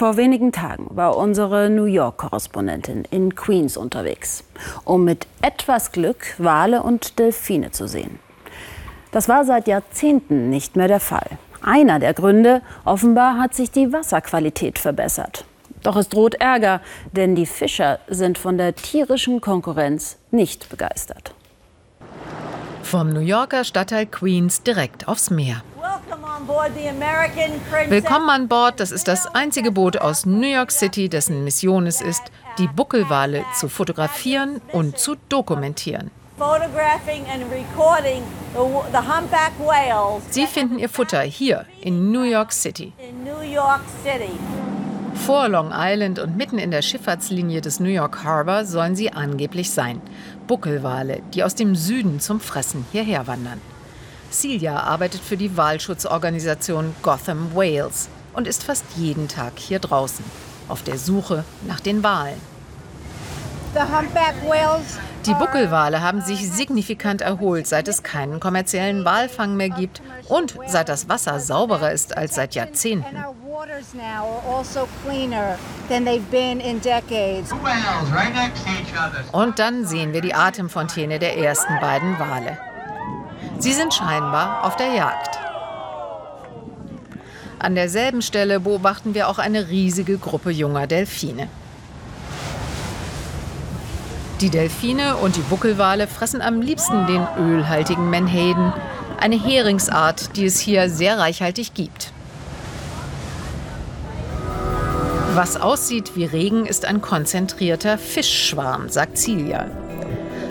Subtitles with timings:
[0.00, 4.44] Vor wenigen Tagen war unsere New York-Korrespondentin in Queens unterwegs,
[4.86, 8.18] um mit etwas Glück Wale und Delfine zu sehen.
[9.12, 11.26] Das war seit Jahrzehnten nicht mehr der Fall.
[11.60, 15.44] Einer der Gründe, offenbar hat sich die Wasserqualität verbessert.
[15.82, 16.80] Doch es droht Ärger,
[17.12, 21.34] denn die Fischer sind von der tierischen Konkurrenz nicht begeistert.
[22.82, 25.62] Vom New Yorker Stadtteil Queens direkt aufs Meer.
[27.88, 28.80] Willkommen an Bord.
[28.80, 32.22] Das ist das einzige Boot aus New York City, dessen Mission es ist,
[32.58, 36.10] die Buckelwale zu fotografieren und zu dokumentieren.
[40.30, 42.92] Sie finden ihr Futter hier in New York City.
[45.26, 49.70] Vor Long Island und mitten in der Schifffahrtslinie des New York Harbor sollen sie angeblich
[49.70, 50.00] sein.
[50.46, 53.60] Buckelwale, die aus dem Süden zum Fressen hierher wandern.
[54.30, 60.24] Celia arbeitet für die Walschutzorganisation Gotham Wales und ist fast jeden Tag hier draußen,
[60.68, 62.40] auf der Suche nach den Walen.
[65.26, 70.88] Die Buckelwale haben sich signifikant erholt, seit es keinen kommerziellen Walfang mehr gibt und seit
[70.88, 73.16] das Wasser sauberer ist als seit Jahrzehnten.
[73.16, 73.34] Also
[79.32, 82.58] und dann sehen wir die Atemfontäne der ersten beiden Wale.
[83.60, 85.38] Sie sind scheinbar auf der Jagd.
[87.58, 91.46] An derselben Stelle beobachten wir auch eine riesige Gruppe junger Delfine.
[94.40, 98.72] Die Delfine und die Buckelwale fressen am liebsten den ölhaltigen Menhaden,
[99.18, 102.14] eine Heringsart, die es hier sehr reichhaltig gibt.
[105.34, 109.66] Was aussieht wie Regen, ist ein konzentrierter Fischschwarm, sagt Celia.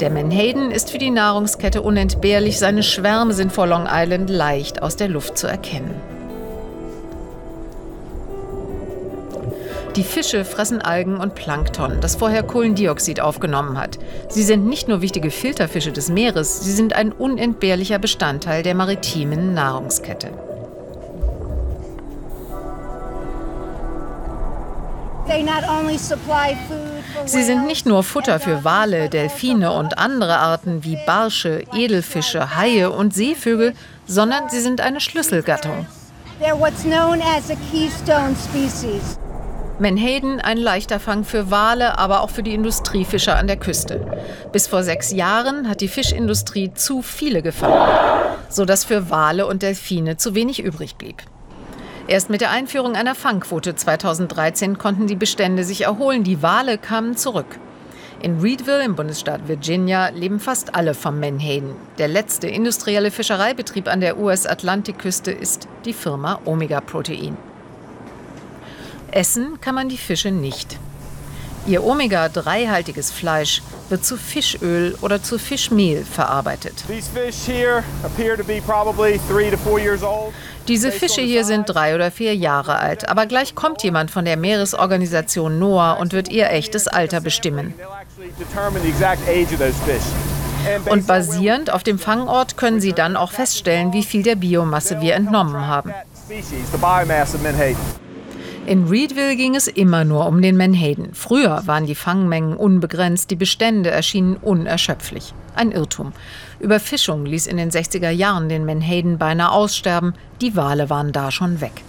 [0.00, 4.96] Der Menhaden ist für die Nahrungskette unentbehrlich, seine Schwärme sind vor Long Island leicht aus
[4.96, 5.94] der Luft zu erkennen.
[9.96, 13.98] Die Fische fressen Algen und Plankton, das vorher Kohlendioxid aufgenommen hat.
[14.30, 19.52] Sie sind nicht nur wichtige Filterfische des Meeres, sie sind ein unentbehrlicher Bestandteil der maritimen
[19.52, 20.49] Nahrungskette.
[27.24, 32.90] Sie sind nicht nur Futter für Wale, Delfine und andere Arten wie Barsche, Edelfische, Haie
[32.90, 33.74] und Seevögel,
[34.06, 35.86] sondern sie sind eine Schlüsselgattung.
[39.78, 44.04] Menhaden ein leichter Fang für Wale, aber auch für die Industriefischer an der Küste.
[44.52, 47.88] Bis vor sechs Jahren hat die Fischindustrie zu viele gefangen,
[48.48, 51.22] sodass für Wale und Delfine zu wenig übrig blieb.
[52.10, 56.24] Erst mit der Einführung einer Fangquote 2013 konnten die Bestände sich erholen.
[56.24, 57.60] Die Wale kamen zurück.
[58.20, 61.76] In Reedville im Bundesstaat Virginia leben fast alle vom Menhaden.
[61.98, 67.36] Der letzte industrielle Fischereibetrieb an der US-Atlantikküste ist die Firma Omega Protein.
[69.12, 70.80] Essen kann man die Fische nicht.
[71.68, 76.84] Ihr Omega-3-haltiges Fleisch wird zu Fischöl oder zu Fischmehl verarbeitet.
[80.68, 84.36] Diese Fische hier sind drei oder vier Jahre alt, aber gleich kommt jemand von der
[84.36, 87.74] Meeresorganisation NOAA und wird ihr echtes Alter bestimmen.
[90.86, 95.14] Und basierend auf dem Fangort können sie dann auch feststellen, wie viel der Biomasse wir
[95.14, 95.92] entnommen haben.
[98.70, 101.12] In Reedville ging es immer nur um den Menhaden.
[101.12, 105.34] Früher waren die Fangmengen unbegrenzt, die Bestände erschienen unerschöpflich.
[105.56, 106.12] Ein Irrtum.
[106.60, 111.60] Überfischung ließ in den 60er Jahren den Menhaden beinahe aussterben, die Wale waren da schon
[111.60, 111.82] weg.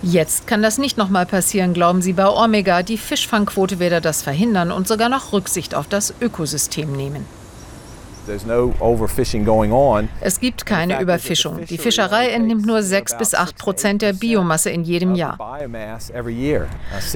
[0.00, 2.84] Jetzt kann das nicht nochmal passieren, glauben sie bei Omega.
[2.84, 7.26] Die Fischfangquote werde das verhindern und sogar noch Rücksicht auf das Ökosystem nehmen.
[10.20, 11.64] Es gibt keine Überfischung.
[11.66, 15.38] Die Fischerei entnimmt nur 6 bis 8 Prozent der Biomasse in jedem Jahr.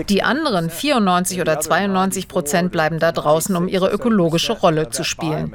[0.09, 5.55] Die anderen 94 oder 92 Prozent bleiben da draußen, um ihre ökologische Rolle zu spielen.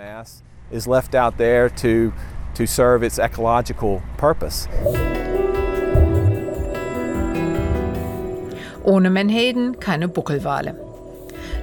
[8.84, 10.91] Ohne Menhaden keine Buckelwale.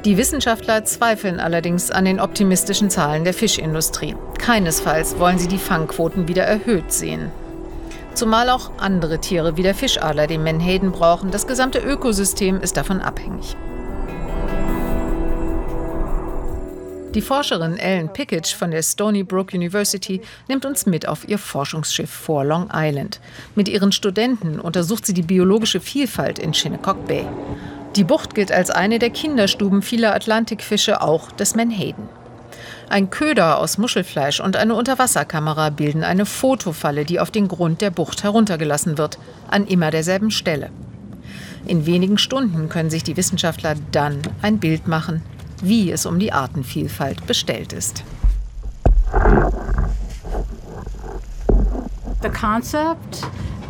[0.04, 4.14] Die Wissenschaftler zweifeln allerdings an den optimistischen Zahlen der Fischindustrie.
[4.38, 7.32] Keinesfalls wollen sie die Fangquoten wieder erhöht sehen.
[8.14, 11.30] Zumal auch andere Tiere wie der Fischadler den Menhaden brauchen.
[11.30, 13.56] Das gesamte Ökosystem ist davon abhängig.
[17.14, 22.10] Die Forscherin Ellen Pickett von der Stony Brook University nimmt uns mit auf ihr Forschungsschiff
[22.10, 23.18] vor Long Island.
[23.56, 27.26] Mit ihren Studenten untersucht sie die biologische Vielfalt in Shinnecock Bay.
[27.96, 32.08] Die Bucht gilt als eine der Kinderstuben vieler Atlantikfische, auch des Menhaden.
[32.88, 37.90] Ein Köder aus Muschelfleisch und eine Unterwasserkamera bilden eine Fotofalle, die auf den Grund der
[37.90, 39.18] Bucht heruntergelassen wird,
[39.50, 40.70] an immer derselben Stelle.
[41.66, 45.22] In wenigen Stunden können sich die Wissenschaftler dann ein Bild machen,
[45.62, 48.04] wie es um die Artenvielfalt bestellt ist.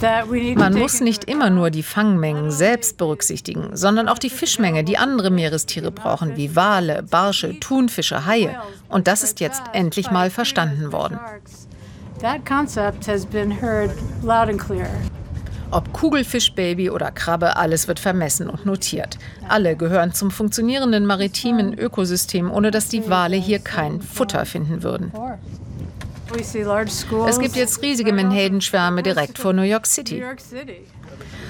[0.00, 5.30] Man muss nicht immer nur die Fangmengen selbst berücksichtigen, sondern auch die Fischmenge, die andere
[5.30, 8.56] Meerestiere brauchen, wie Wale, Barsche, Thunfische, Haie.
[8.88, 11.18] Und das ist jetzt endlich mal verstanden worden.
[15.70, 19.18] Ob Kugelfischbaby oder Krabbe, alles wird vermessen und notiert.
[19.48, 25.12] Alle gehören zum funktionierenden maritimen Ökosystem, ohne dass die Wale hier kein Futter finden würden.
[27.26, 30.22] Es gibt jetzt riesige Menhaden-Schwärme direkt vor New York City.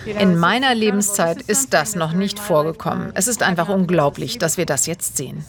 [0.04, 3.10] In meiner Lebenszeit ist das noch nicht vorgekommen.
[3.14, 5.44] Es ist einfach unglaublich, dass wir das jetzt sehen.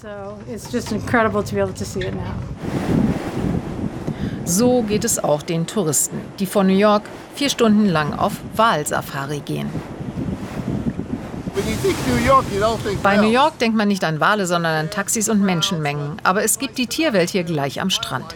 [4.45, 7.03] So geht es auch den Touristen, die von New York
[7.35, 9.69] vier Stunden lang auf Walsafari gehen.
[13.03, 16.17] Bei New York denkt man nicht an Wale, sondern an Taxis und Menschenmengen.
[16.23, 18.35] Aber es gibt die Tierwelt hier gleich am Strand.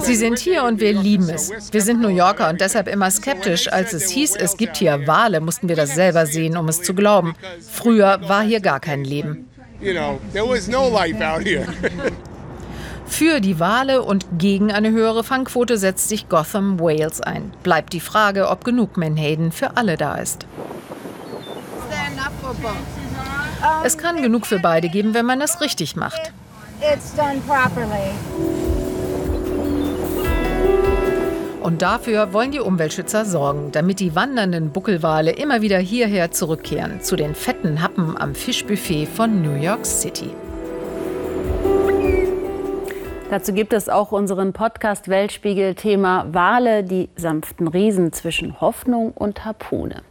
[0.00, 1.50] Sie sind hier und wir lieben es.
[1.72, 3.72] Wir sind New Yorker und deshalb immer skeptisch.
[3.72, 6.94] Als es hieß, es gibt hier Wale, mussten wir das selber sehen, um es zu
[6.94, 7.34] glauben.
[7.60, 9.48] Früher war hier gar kein Leben.
[13.06, 17.52] Für die Wale und gegen eine höhere Fangquote setzt sich Gotham Wales ein.
[17.62, 20.46] Bleibt die Frage, ob genug Menhaden für alle da ist.
[23.84, 26.32] Es kann genug für beide geben, wenn man es richtig macht
[26.80, 28.12] it's done properly.
[31.62, 37.16] Und dafür wollen die Umweltschützer sorgen, damit die wandernden Buckelwale immer wieder hierher zurückkehren, zu
[37.16, 40.30] den fetten Happen am Fischbuffet von New York City.
[43.30, 49.44] Dazu gibt es auch unseren Podcast Weltspiegel Thema Wale, die sanften Riesen zwischen Hoffnung und
[49.44, 50.02] Harpune.